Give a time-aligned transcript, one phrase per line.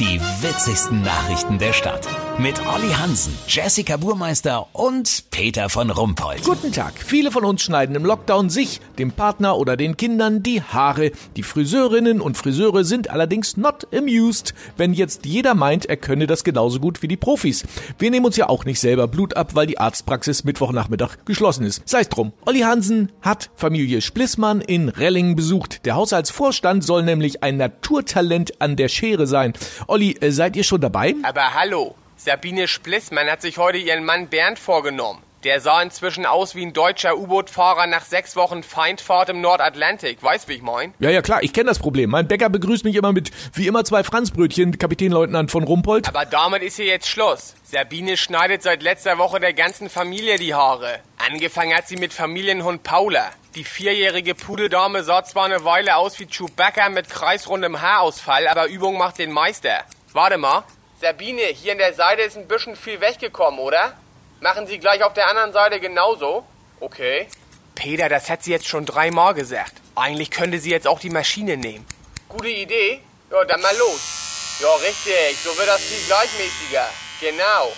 [0.00, 2.08] Die witzigsten Nachrichten der Stadt.
[2.36, 6.42] Mit Olli Hansen, Jessica Burmeister und Peter von Rumpold.
[6.42, 6.94] Guten Tag.
[6.98, 11.12] Viele von uns schneiden im Lockdown sich, dem Partner oder den Kindern die Haare.
[11.36, 16.42] Die Friseurinnen und Friseure sind allerdings not amused, wenn jetzt jeder meint, er könne das
[16.42, 17.64] genauso gut wie die Profis.
[18.00, 21.88] Wir nehmen uns ja auch nicht selber Blut ab, weil die Arztpraxis Mittwochnachmittag geschlossen ist.
[21.88, 22.32] Sei's drum.
[22.46, 25.86] Olli Hansen hat Familie Splissmann in Relling besucht.
[25.86, 29.52] Der Haushaltsvorstand soll nämlich ein Naturtalent an der Schere sein.
[29.86, 31.14] Olli, äh, seid ihr schon dabei?
[31.22, 35.20] Aber hallo, Sabine Splissmann hat sich heute ihren Mann Bernd vorgenommen.
[35.44, 40.22] Der sah inzwischen aus wie ein deutscher U-Boot-Fahrer nach sechs Wochen Feindfahrt im Nordatlantik.
[40.22, 40.94] Weißt, wie ich mein?
[41.00, 42.08] Ja, ja, klar, ich kenne das Problem.
[42.08, 46.08] Mein Bäcker begrüßt mich immer mit, wie immer, zwei Franzbrötchen, Kapitänleutnant von Rumpold.
[46.08, 47.56] Aber damit ist hier jetzt Schluss.
[47.62, 51.00] Sabine schneidet seit letzter Woche der ganzen Familie die Haare.
[51.26, 53.30] Angefangen hat sie mit Familienhund Paula.
[53.54, 58.98] Die vierjährige Pudeldame sah zwar eine Weile aus wie Chewbacca mit kreisrundem Haarausfall, aber Übung
[58.98, 59.84] macht den Meister.
[60.12, 60.64] Warte mal.
[61.00, 63.96] Sabine, hier in der Seite ist ein bisschen viel weggekommen, oder?
[64.40, 66.44] Machen Sie gleich auf der anderen Seite genauso?
[66.80, 67.26] Okay.
[67.74, 69.72] Peter, das hat sie jetzt schon dreimal gesagt.
[69.94, 71.86] Eigentlich könnte sie jetzt auch die Maschine nehmen.
[72.28, 73.00] Gute Idee?
[73.30, 74.58] Ja, dann mal los.
[74.60, 75.38] Ja, richtig.
[75.42, 76.88] So wird das viel gleichmäßiger.
[77.20, 77.72] Genau.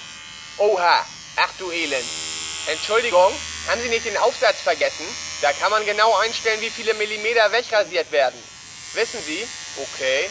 [0.58, 1.06] Oha.
[1.36, 2.25] Ach du Elend.
[2.68, 3.32] Entschuldigung,
[3.68, 5.06] haben Sie nicht den Aufsatz vergessen?
[5.40, 8.42] Da kann man genau einstellen, wie viele Millimeter wegrasiert werden.
[8.94, 9.46] Wissen Sie?
[9.76, 10.28] Okay.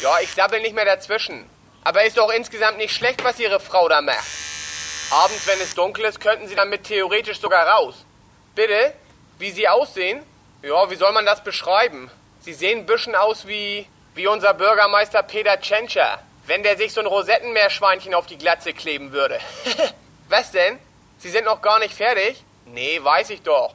[0.00, 1.48] Ja, ich sabbel nicht mehr dazwischen.
[1.84, 4.26] Aber ist doch insgesamt nicht schlecht, was Ihre Frau da macht.
[5.10, 7.94] Abends, wenn es dunkel ist, könnten Sie damit theoretisch sogar raus.
[8.56, 8.92] Bitte?
[9.38, 10.24] Wie Sie aussehen?
[10.62, 12.10] Ja, wie soll man das beschreiben?
[12.40, 16.20] Sie sehen ein bisschen aus wie, wie unser Bürgermeister Peter Tschentscher.
[16.46, 19.38] Wenn der sich so ein Rosettenmeerschweinchen auf die Glatze kleben würde.
[20.28, 20.80] Was denn?
[21.18, 22.44] Sie sind noch gar nicht fertig?
[22.66, 23.74] Nee, weiß ich doch.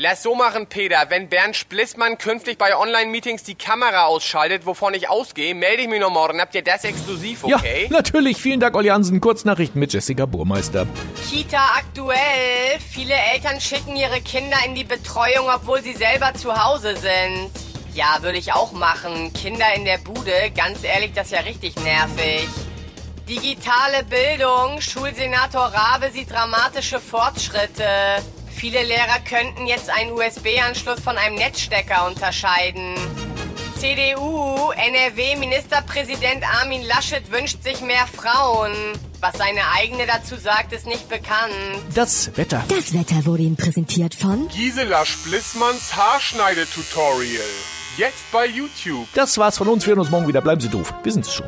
[0.00, 1.06] Lass so machen, Peter.
[1.08, 6.00] Wenn Bernd Splissmann künftig bei Online-Meetings die Kamera ausschaltet, wovon ich ausgehe, melde ich mich
[6.00, 6.40] noch morgen.
[6.40, 7.88] Habt ihr das exklusiv, okay?
[7.90, 8.36] Ja, natürlich.
[8.36, 9.20] Vielen Dank, Olli Hansen.
[9.20, 10.86] Kurznachrichten mit Jessica Burmeister.
[11.28, 12.78] Kita aktuell.
[12.92, 17.50] Viele Eltern schicken ihre Kinder in die Betreuung, obwohl sie selber zu Hause sind.
[17.92, 19.32] Ja, würde ich auch machen.
[19.32, 22.46] Kinder in der Bude, ganz ehrlich, das ist ja richtig nervig.
[23.28, 24.80] Digitale Bildung.
[24.80, 27.84] Schulsenator Rabe sieht dramatische Fortschritte.
[28.50, 32.94] Viele Lehrer könnten jetzt einen USB-Anschluss von einem Netzstecker unterscheiden.
[33.78, 38.72] CDU, NRW-Ministerpräsident Armin Laschet wünscht sich mehr Frauen.
[39.20, 41.52] Was seine eigene dazu sagt, ist nicht bekannt.
[41.94, 42.64] Das Wetter.
[42.68, 47.44] Das Wetter wurde Ihnen präsentiert von Gisela Splissmanns Haarschneidetutorial.
[47.98, 49.06] Jetzt bei YouTube.
[49.14, 49.84] Das war's von uns.
[49.84, 50.40] Wir hören uns morgen wieder.
[50.40, 50.94] Bleiben Sie doof.
[51.02, 51.46] Wir sind's schon.